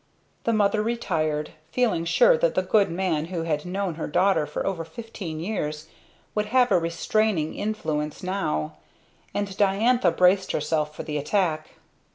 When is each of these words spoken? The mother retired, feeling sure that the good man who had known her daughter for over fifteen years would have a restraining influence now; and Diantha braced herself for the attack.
The 0.45 0.51
mother 0.53 0.81
retired, 0.81 1.51
feeling 1.71 2.05
sure 2.05 2.35
that 2.35 2.55
the 2.55 2.63
good 2.63 2.89
man 2.89 3.25
who 3.25 3.43
had 3.43 3.67
known 3.67 3.93
her 4.01 4.07
daughter 4.07 4.47
for 4.47 4.65
over 4.65 4.83
fifteen 4.83 5.39
years 5.39 5.89
would 6.33 6.47
have 6.47 6.71
a 6.71 6.79
restraining 6.79 7.53
influence 7.53 8.23
now; 8.23 8.77
and 9.35 9.55
Diantha 9.55 10.09
braced 10.09 10.53
herself 10.53 10.95
for 10.95 11.03
the 11.03 11.19
attack. 11.19 11.73